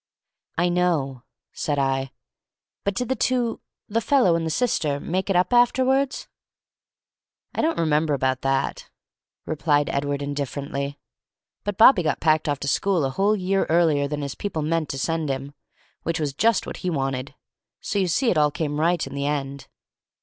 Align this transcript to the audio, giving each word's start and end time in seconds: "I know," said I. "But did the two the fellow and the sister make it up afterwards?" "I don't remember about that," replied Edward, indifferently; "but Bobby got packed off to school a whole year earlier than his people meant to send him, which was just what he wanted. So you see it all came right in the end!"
"I 0.57 0.69
know," 0.69 1.21
said 1.53 1.77
I. 1.77 2.09
"But 2.83 2.95
did 2.95 3.07
the 3.07 3.15
two 3.15 3.61
the 3.87 4.01
fellow 4.01 4.35
and 4.35 4.43
the 4.43 4.49
sister 4.49 4.99
make 4.99 5.29
it 5.29 5.35
up 5.35 5.53
afterwards?" 5.53 6.27
"I 7.53 7.61
don't 7.61 7.77
remember 7.77 8.15
about 8.15 8.41
that," 8.41 8.89
replied 9.45 9.91
Edward, 9.91 10.23
indifferently; 10.23 10.97
"but 11.63 11.77
Bobby 11.77 12.01
got 12.01 12.19
packed 12.19 12.49
off 12.49 12.59
to 12.61 12.67
school 12.67 13.05
a 13.05 13.11
whole 13.11 13.35
year 13.35 13.67
earlier 13.69 14.07
than 14.07 14.23
his 14.23 14.33
people 14.33 14.63
meant 14.63 14.89
to 14.89 14.97
send 14.97 15.29
him, 15.29 15.53
which 16.01 16.19
was 16.19 16.33
just 16.33 16.65
what 16.65 16.77
he 16.77 16.89
wanted. 16.89 17.35
So 17.79 17.99
you 17.99 18.07
see 18.07 18.31
it 18.31 18.39
all 18.39 18.49
came 18.49 18.79
right 18.81 19.05
in 19.05 19.13
the 19.13 19.27
end!" 19.27 19.67